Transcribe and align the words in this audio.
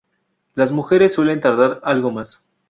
Las 0.55 0.71
mujeres 0.71 1.13
suelen 1.13 1.41
tardar 1.41 1.79
algo 1.83 2.09
más. 2.09 2.41